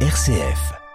[0.00, 0.85] RCF.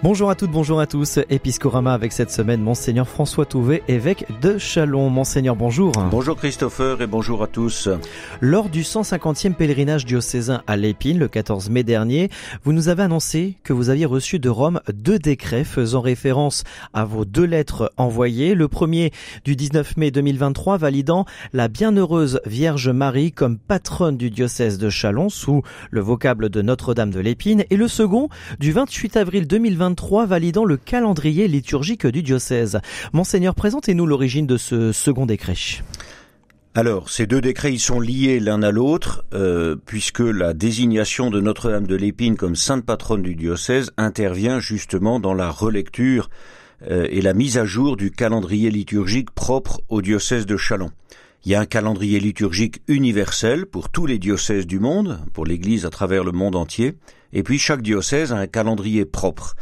[0.00, 1.18] Bonjour à toutes, bonjour à tous.
[1.28, 5.10] Épiscorama avec cette semaine Monseigneur François Touvet, évêque de Chalon.
[5.10, 5.90] Monseigneur, bonjour.
[6.12, 7.88] Bonjour Christopher et bonjour à tous.
[8.40, 12.30] Lors du 150e pèlerinage diocésain à l'Épine le 14 mai dernier,
[12.62, 16.62] vous nous avez annoncé que vous aviez reçu de Rome deux décrets faisant référence
[16.94, 18.54] à vos deux lettres envoyées.
[18.54, 19.10] Le premier
[19.44, 25.28] du 19 mai 2023 validant la bienheureuse Vierge Marie comme patronne du diocèse de Chalon
[25.28, 28.28] sous le vocable de Notre-Dame de l'Épine et le second
[28.60, 29.87] du 28 avril 2023
[30.26, 32.80] validant le calendrier liturgique du diocèse.
[33.12, 35.54] Monseigneur, présentez-nous l'origine de ce second décret.
[36.74, 41.40] Alors, ces deux décrets, ils sont liés l'un à l'autre, euh, puisque la désignation de
[41.40, 46.30] Notre-Dame de l'Épine comme sainte patronne du diocèse intervient justement dans la relecture
[46.88, 50.90] euh, et la mise à jour du calendrier liturgique propre au diocèse de Chalon.
[51.44, 55.86] Il y a un calendrier liturgique universel pour tous les diocèses du monde, pour l'Église
[55.86, 56.94] à travers le monde entier,
[57.32, 59.54] et puis chaque diocèse a un calendrier propre.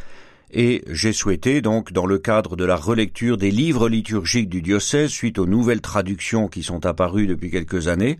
[0.52, 5.10] Et j'ai souhaité donc, dans le cadre de la relecture des livres liturgiques du diocèse,
[5.10, 8.16] suite aux nouvelles traductions qui sont apparues depuis quelques années,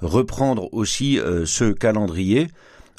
[0.00, 2.48] reprendre aussi euh, ce calendrier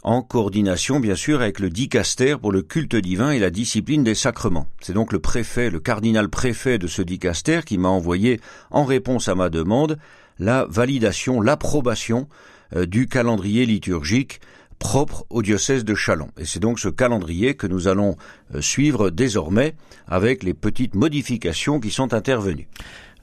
[0.04, 4.16] en coordination bien sûr avec le dicaster pour le culte divin et la discipline des
[4.16, 4.68] sacrements.
[4.82, 9.30] C'est donc le préfet, le cardinal préfet de ce dicaster qui m'a envoyé en réponse
[9.30, 9.98] à ma demande
[10.40, 12.28] la validation, l'approbation
[12.76, 14.42] euh, du calendrier liturgique
[14.84, 16.28] propre au diocèse de Chalon.
[16.38, 18.18] Et c'est donc ce calendrier que nous allons
[18.54, 19.76] euh, suivre désormais
[20.08, 22.68] avec les petites modifications qui sont intervenues.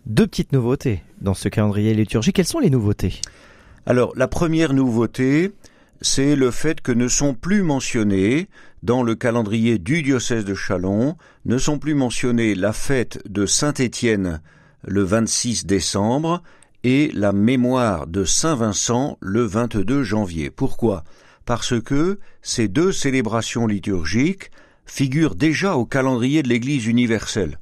[0.06, 2.36] Deux petites nouveautés dans ce calendrier liturgique.
[2.36, 3.20] Quelles sont les nouveautés?
[3.84, 5.52] Alors, la première nouveauté,
[6.00, 8.48] c'est le fait que ne sont plus mentionnés
[8.82, 14.40] dans le calendrier du diocèse de Chalon, ne sont plus mentionnés la fête de Saint-Étienne
[14.86, 16.42] le 26 décembre
[16.84, 20.48] et la mémoire de Saint-Vincent le 22 janvier.
[20.48, 21.04] Pourquoi?
[21.50, 24.52] Parce que ces deux célébrations liturgiques
[24.86, 27.58] figurent déjà au calendrier de l'Église universelle.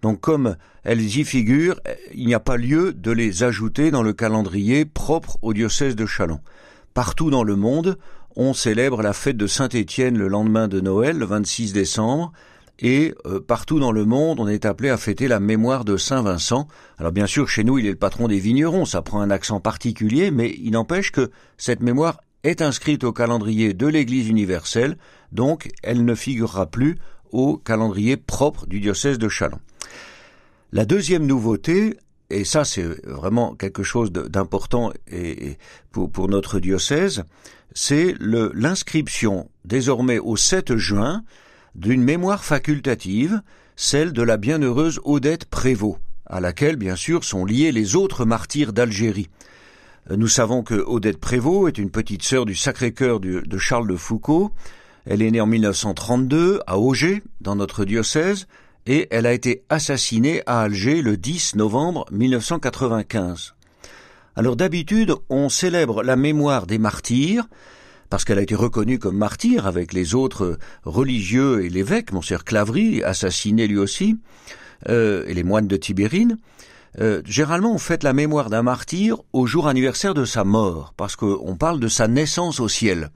[0.00, 0.54] Donc comme
[0.84, 1.80] elles y figurent,
[2.14, 6.06] il n'y a pas lieu de les ajouter dans le calendrier propre au diocèse de
[6.06, 6.38] Chalon.
[6.94, 7.98] Partout dans le monde,
[8.36, 12.30] on célèbre la fête de Saint-Étienne le lendemain de Noël, le 26 décembre,
[12.78, 16.22] et euh, partout dans le monde, on est appelé à fêter la mémoire de Saint
[16.22, 16.68] Vincent.
[16.96, 19.58] Alors bien sûr, chez nous, il est le patron des vignerons, ça prend un accent
[19.58, 24.96] particulier, mais il n'empêche que cette mémoire est inscrite au calendrier de l'Église universelle,
[25.30, 26.98] donc elle ne figurera plus
[27.30, 29.60] au calendrier propre du diocèse de Chalon.
[30.72, 31.96] La deuxième nouveauté,
[32.30, 34.92] et ça c'est vraiment quelque chose d'important
[35.90, 37.24] pour, pour notre diocèse,
[37.74, 41.24] c'est l'inscription désormais au 7 juin
[41.74, 43.40] d'une mémoire facultative,
[43.76, 48.72] celle de la bienheureuse Odette Prévost, à laquelle bien sûr sont liés les autres martyrs
[48.72, 49.28] d'Algérie.
[50.10, 54.50] Nous savons que Odette Prévost est une petite sœur du Sacré-Cœur de Charles de Foucault.
[55.06, 58.48] Elle est née en 1932 à Auger, dans notre diocèse,
[58.86, 63.54] et elle a été assassinée à Alger le 10 novembre 1995.
[64.34, 67.46] Alors d'habitude, on célèbre la mémoire des martyrs,
[68.10, 73.04] parce qu'elle a été reconnue comme martyr avec les autres religieux et l'évêque, Monseigneur Clavry,
[73.04, 74.16] assassiné lui aussi,
[74.88, 76.38] euh, et les moines de Tibérine.
[77.00, 81.16] Euh, généralement, on fête la mémoire d'un martyr au jour anniversaire de sa mort, parce
[81.16, 83.10] qu'on parle de sa naissance au ciel.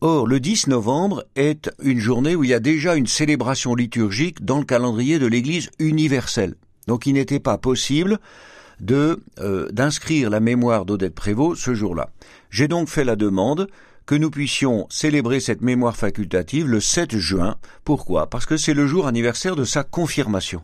[0.00, 4.44] Or, le 10 novembre est une journée où il y a déjà une célébration liturgique
[4.44, 6.56] dans le calendrier de l'Église universelle.
[6.86, 8.18] Donc, il n'était pas possible
[8.80, 12.10] de euh, d'inscrire la mémoire d'Odette Prévost ce jour-là.
[12.50, 13.68] J'ai donc fait la demande
[14.04, 17.56] que nous puissions célébrer cette mémoire facultative le 7 juin.
[17.84, 18.28] Pourquoi?
[18.28, 20.62] Parce que c'est le jour anniversaire de sa confirmation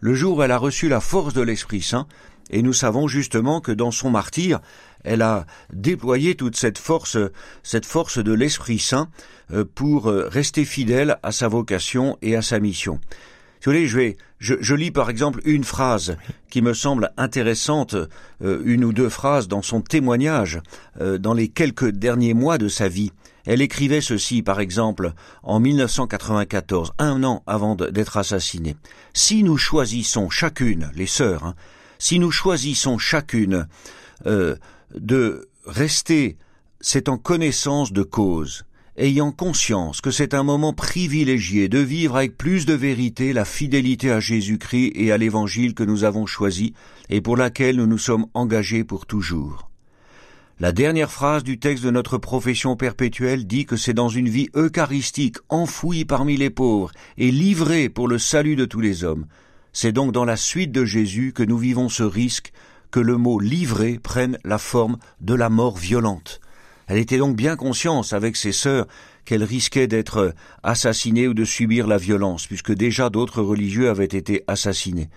[0.00, 2.06] le jour où elle a reçu la force de l'Esprit Saint,
[2.50, 4.60] et nous savons justement que dans son martyr,
[5.02, 7.18] elle a déployé toute cette force,
[7.62, 9.08] cette force de l'Esprit Saint
[9.52, 13.00] euh, pour euh, rester fidèle à sa vocation et à sa mission.
[13.64, 16.18] Si vous voulez, je, lis par exemple une phrase
[16.50, 17.94] qui me semble intéressante,
[18.42, 20.60] euh, une ou deux phrases dans son témoignage
[21.00, 23.10] dans les quelques derniers mois de sa vie.
[23.46, 28.76] Elle écrivait ceci, par exemple, en 1994, un an avant d'être assassinée.
[29.14, 31.54] Si nous choisissons chacune, les sœurs, hein,
[31.98, 33.66] si nous choisissons chacune
[34.26, 34.56] euh,
[34.94, 36.36] de rester,
[36.82, 42.36] c'est en connaissance de cause, ayant conscience que c'est un moment privilégié de vivre avec
[42.36, 46.74] plus de vérité la fidélité à Jésus-Christ et à l'Évangile que nous avons choisi
[47.10, 49.70] et pour laquelle nous nous sommes engagés pour toujours.
[50.60, 54.50] La dernière phrase du texte de notre profession perpétuelle dit que c'est dans une vie
[54.54, 59.26] eucharistique enfouie parmi les pauvres et livrée pour le salut de tous les hommes
[59.72, 62.52] C'est donc dans la suite de Jésus que nous vivons ce risque
[62.92, 66.40] que le mot livré prenne la forme de la mort violente.
[66.86, 68.86] Elle était donc bien consciente avec ses sœurs
[69.24, 74.44] qu'elle risquait d'être assassinée ou de subir la violence, puisque déjà d'autres religieux avaient été
[74.46, 75.08] assassinés.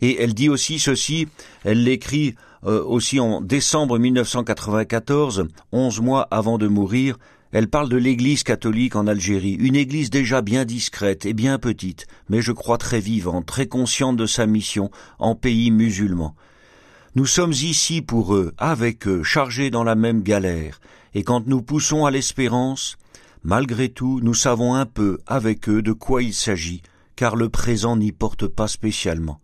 [0.00, 1.28] Et elle dit aussi ceci,
[1.64, 2.34] elle l'écrit
[2.64, 7.16] euh, aussi en décembre 1994, onze mois avant de mourir,
[7.50, 12.06] elle parle de l'Église catholique en Algérie, une Église déjà bien discrète et bien petite,
[12.28, 16.34] mais je crois très vivante, très consciente de sa mission en pays musulman.
[17.14, 20.78] Nous sommes ici pour eux, avec eux, chargés dans la même galère,
[21.14, 22.96] et quand nous poussons à l'espérance,
[23.42, 26.82] malgré tout, nous savons un peu, avec eux, de quoi il s'agit,
[27.16, 29.40] car le présent n'y porte pas spécialement.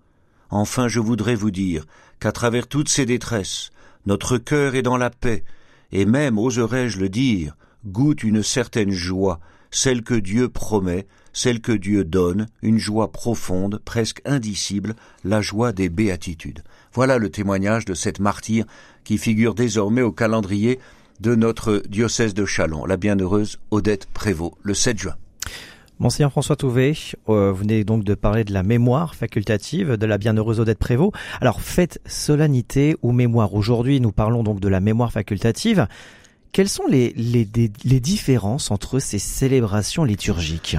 [0.50, 1.84] Enfin, je voudrais vous dire
[2.20, 3.70] qu'à travers toutes ces détresses,
[4.06, 5.44] notre cœur est dans la paix,
[5.90, 7.56] et même, oserais-je le dire,
[7.86, 9.40] goûte une certaine joie,
[9.70, 14.94] celle que Dieu promet, celle que Dieu donne, une joie profonde, presque indicible,
[15.24, 16.62] la joie des béatitudes.
[16.92, 18.66] Voilà le témoignage de cette martyre
[19.02, 20.78] qui figure désormais au calendrier
[21.20, 25.16] de notre diocèse de Chalon, la bienheureuse Odette Prévost, le 7 juin.
[26.00, 26.94] Monseigneur François Touvet,
[27.28, 31.12] euh, vous venez donc de parler de la mémoire facultative de la bienheureuse Odette Prévost.
[31.40, 33.54] Alors, faites solennité ou mémoire.
[33.54, 35.86] Aujourd'hui, nous parlons donc de la mémoire facultative.
[36.50, 37.48] Quelles sont les, les,
[37.84, 40.76] les différences entre ces célébrations liturgiques?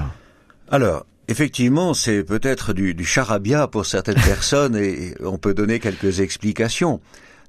[0.70, 6.20] Alors, effectivement, c'est peut-être du, du, charabia pour certaines personnes et on peut donner quelques
[6.20, 7.00] explications.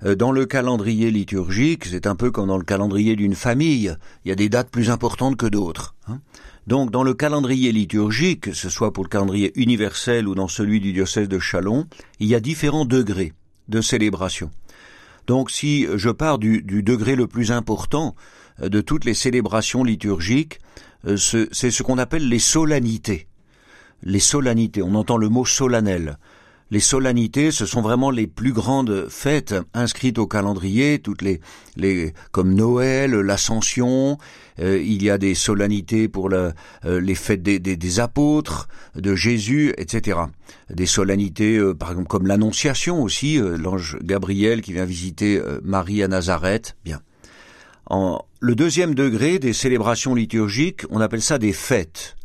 [0.06, 3.96] Euh, dans le calendrier liturgique, c'est un peu comme dans le calendrier d'une famille.
[4.26, 5.96] Il y a des dates plus importantes que d'autres.
[6.08, 6.20] Hein.
[6.68, 10.80] Donc, dans le calendrier liturgique, que ce soit pour le calendrier universel ou dans celui
[10.80, 11.88] du diocèse de Chalon,
[12.20, 13.34] il y a différents degrés
[13.70, 14.52] de célébration.
[15.28, 18.16] Donc si je pars du, degré le plus important
[18.62, 20.60] euh, de toutes les célébrations liturgiques,
[21.06, 23.28] euh, c'est ce qu'on appelle les solennités.
[24.04, 26.18] Les solennités, on entend le mot solennel.
[26.70, 31.40] Les solennités, ce sont vraiment les plus grandes fêtes inscrites au calendrier, toutes les,
[31.78, 34.18] les comme Noël, l'Ascension.
[34.60, 40.20] Euh, il y a des solennités pour les fêtes des, des, apôtres, de Jésus, etc.
[40.70, 46.76] Des solennités, par exemple comme l'Annonciation aussi, l'ange Gabriel qui vient visiter Marie à Nazareth.
[46.84, 47.02] Bien.
[47.90, 52.16] En, le deuxième degré des célébrations liturgiques, on appelle ça des fêtes.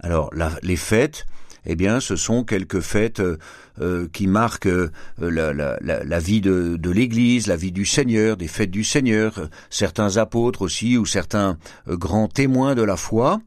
[0.00, 0.30] Alors
[0.62, 1.26] les fêtes,
[1.66, 3.38] eh bien, ce sont quelques fêtes euh,
[3.80, 8.84] euh, qui marquent euh, la, vie de, l'Église, la vie du Seigneur, des fêtes du
[8.84, 13.40] Seigneur, certains apôtres aussi ou certains grands témoins de la foi.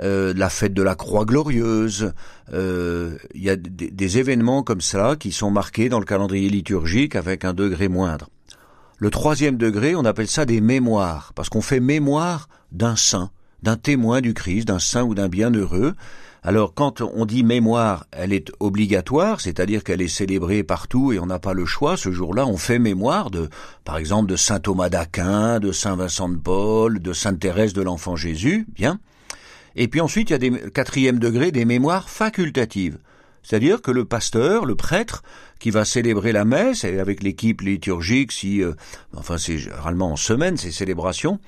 [0.00, 2.12] la fête de la croix glorieuse,
[2.52, 7.44] il y a des événements comme ça qui sont marqués dans le calendrier liturgique avec
[7.44, 8.28] un degré moindre.
[8.98, 13.30] Le troisième degré, on appelle ça des mémoires, parce qu'on fait mémoire d'un saint,
[13.62, 15.94] d'un témoin du Christ, d'un saint ou d'un bienheureux.
[16.44, 21.26] Alors quand on dit mémoire, elle est obligatoire, c'est-à-dire qu'elle est célébrée partout et on
[21.26, 21.96] n'a pas le choix.
[21.96, 23.48] Ce jour-là, on fait mémoire de,
[23.84, 27.82] par exemple, de saint Thomas d'Aquin, de saint Vincent de Paul, de sainte Thérèse de
[27.82, 28.98] l'Enfant Jésus, bien.
[29.76, 32.98] Et puis ensuite, il y a des quatrième degré des mémoires facultatives.
[33.42, 35.22] C'est-à-dire que le pasteur, le prêtre,
[35.62, 38.72] qui va célébrer la messe, et avec l'équipe liturgique, si, euh,
[39.16, 41.38] enfin c'est généralement en semaine ces célébrations,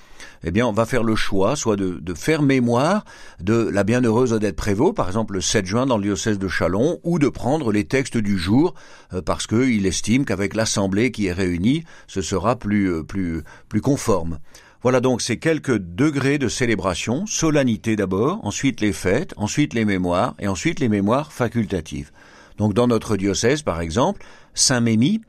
[0.44, 3.04] eh bien va faire le choix, soit de, faire mémoire
[3.40, 7.00] de la bienheureuse Odette Prévost, par exemple le 7 juin dans le diocèse de Chalon,
[7.02, 8.74] ou de prendre les textes du jour,
[9.12, 13.80] euh, parce qu'il estime qu'avec l'assemblée qui est réunie, ce sera plus, euh, plus, plus
[13.80, 14.38] conforme.
[14.84, 20.34] Voilà donc ces quelques degrés de célébration, solennité d'abord, ensuite les fêtes, ensuite les mémoires,
[20.38, 22.10] et ensuite les mémoires facultatives.
[22.58, 24.22] Donc dans notre diocèse, par exemple,
[24.52, 25.22] Saint-Mémy,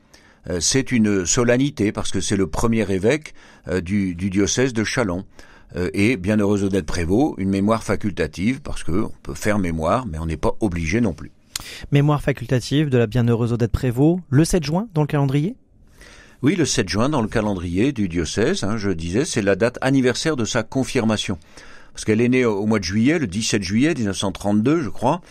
[0.50, 3.32] euh, c'est une solennité parce que c'est le premier évêque
[3.68, 5.24] euh, du, diocèse de Chalon.
[5.74, 10.26] Euh, et bienheureuse Odette Prévost, une mémoire facultative parce qu'on peut faire mémoire, mais on
[10.26, 11.32] n'est pas obligé non plus.
[11.92, 15.56] Mémoire facultative de la bienheureuse Odette Prévost, le 7 juin dans le calendrier?
[16.46, 19.78] Oui, le 7 juin, dans le calendrier du diocèse, hein, je disais, c'est la date
[19.80, 21.40] anniversaire de sa confirmation.
[21.92, 25.22] Parce qu'elle est née au mois de juillet, le 17 juillet 1932, je crois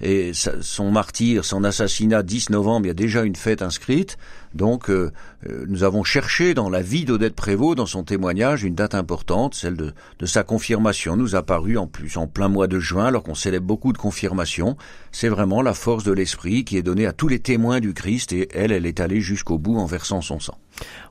[0.00, 4.18] et son martyr, son assassinat 10 novembre, il y a déjà une fête inscrite.
[4.54, 5.12] Donc euh,
[5.48, 9.54] euh, nous avons cherché dans la vie d'Odette Prévost, dans son témoignage, une date importante,
[9.54, 11.16] celle de, de sa confirmation.
[11.16, 13.98] Nous a paru en plus en plein mois de juin, alors qu'on célèbre beaucoup de
[13.98, 14.76] confirmations.
[15.12, 18.32] C'est vraiment la force de l'esprit qui est donnée à tous les témoins du Christ
[18.32, 20.58] et elle, elle est allée jusqu'au bout en versant son sang.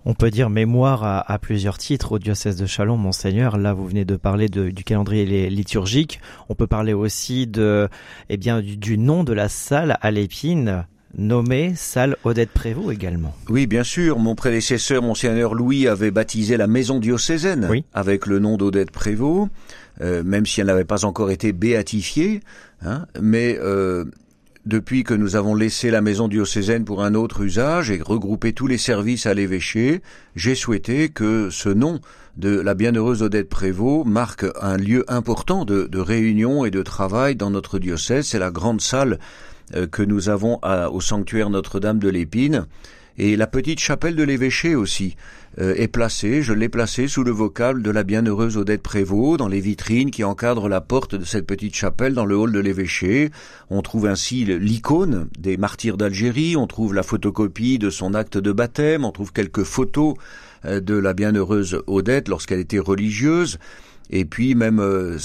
[0.05, 3.57] On peut dire mémoire à, plusieurs titres au diocèse de Chalon, monseigneur.
[3.57, 6.19] Là, vous venez de parler du calendrier liturgique.
[6.49, 7.89] On peut parler aussi de,
[8.29, 10.85] eh bien, du, nom de la salle à l'épine
[11.17, 13.33] nommée salle Odette Prévost également.
[13.49, 14.19] Oui, bien sûr.
[14.19, 19.49] Mon prédécesseur, monseigneur Louis, avait baptisé la maison diocésaine avec le nom d'Odette Prévost,
[20.01, 22.41] euh, même si elle n'avait pas encore été béatifiée.
[22.81, 24.05] Hein, mais euh,
[24.65, 28.65] depuis que nous avons laissé la maison diocésaine pour un autre usage et regroupé tous
[28.65, 30.01] les services à l'évêché,
[30.35, 32.01] j'ai souhaité que ce nom
[32.37, 37.51] de la bienheureuse Odette Prévost marque un lieu important de, réunion et de travail dans
[37.51, 38.27] notre diocèse.
[38.27, 39.19] C'est la grande salle
[39.75, 40.59] euh, que nous avons
[40.91, 42.65] au sanctuaire Notre-Dame de l'Épine
[43.17, 45.15] et la petite chapelle de l'évêché aussi
[45.59, 49.47] euh, est placée, je l'ai placée sous le vocable de la bienheureuse Odette Prévost, dans
[49.47, 53.31] les vitrines qui encadrent la porte de cette petite chapelle dans le hall de l'évêché.
[53.69, 58.51] On trouve ainsi l'icône des martyrs d'Algérie, on trouve la photocopie de son acte de
[58.51, 60.15] baptême, on trouve quelques photos
[60.65, 63.59] euh, de la bienheureuse Odette lorsqu'elle était religieuse
[64.09, 65.17] et puis même euh,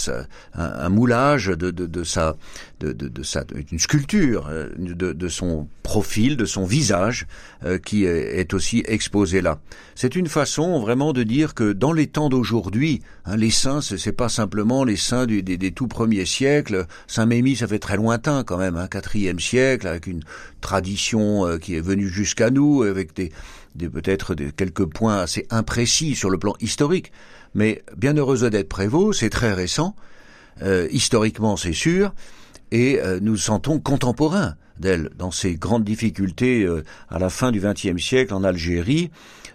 [0.55, 2.37] un, moulage de, de, de sa,
[2.81, 7.27] de, de, sa, une sculpture euh, de, son profil, de son visage,
[7.65, 9.61] euh, qui est, aussi exposé là.
[9.95, 14.13] C'est une façon vraiment de dire que dans les temps d'aujourd'hui, hein, les saints, c'est
[14.13, 16.87] pas simplement les saints des, des, tout premiers siècles.
[17.07, 20.23] Saint Mémie, ça fait très lointain quand même, un hein, quatrième siècle, avec une
[20.61, 23.31] tradition qui est venue jusqu'à nous, avec des,
[23.75, 27.13] des peut-être quelques points assez imprécis sur le plan historique.
[27.55, 29.97] Mais Bienheureuse Odette Prévost, c'est très récent,
[30.63, 32.15] euh, historiquement c'est sûr,
[32.71, 37.61] et euh, nous sentons contemporains d'elle dans ses grandes difficultés euh, à la fin du
[37.61, 39.11] XXe siècle en Algérie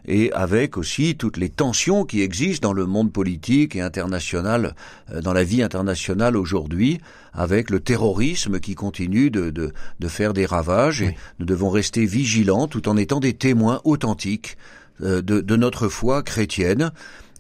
[0.08, 4.76] et avec aussi toutes les tensions qui existent dans le monde politique et international,
[5.24, 7.00] dans la vie internationale aujourd'hui,
[7.34, 11.02] avec le terrorisme qui continue de, de, de faire des ravages.
[11.02, 14.58] Et nous devons rester vigilants tout en étant des témoins authentiques
[15.00, 16.92] de, de notre foi chrétienne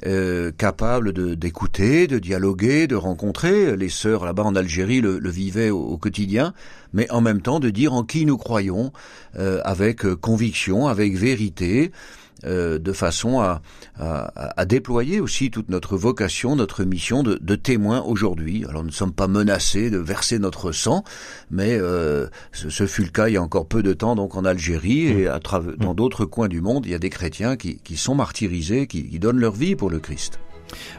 [0.05, 3.77] euh, capable d'écouter, de, dialoguer, de rencontrer.
[3.77, 6.53] Les sœurs là-bas en Algérie le, vivaient au, quotidien,
[6.93, 8.91] mais en même temps de dire en qui nous croyons,
[9.39, 11.91] euh, avec conviction, avec vérité.
[12.43, 13.61] Euh, de façon à,
[13.97, 18.65] à, déployer aussi toute notre vocation, notre mission de, de témoin aujourd'hui.
[18.67, 21.05] Alors nous ne sommes pas menacés de verser notre sang,
[21.49, 24.43] mais euh, ce, fut le cas il y a encore peu de temps donc en
[24.43, 25.95] Algérie et à dans mmh.
[25.95, 29.19] d'autres coins du monde, il y a des chrétiens qui, qui sont martyrisés, qui, qui
[29.19, 30.37] donnent leur vie pour le Christ.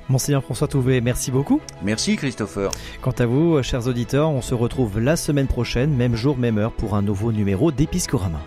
[0.09, 1.61] Monseigneur François Touvet, merci beaucoup.
[1.83, 2.71] Merci Christopher.
[3.02, 6.73] Quant à vous, chers auditeurs, on se retrouve la semaine prochaine, même jour, même heure,
[6.73, 8.40] pour un nouveau numéro d'Épiscorama.